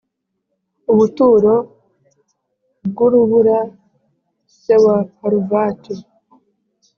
[0.91, 1.55] ubuturo
[2.87, 3.57] bw’urubura,
[4.61, 5.93] se wa paruvati